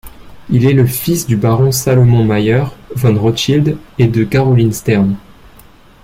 [0.49, 2.63] Il est le fils du baron Salomon Mayer
[2.95, 5.15] von Rothschild et de Caroline Stern.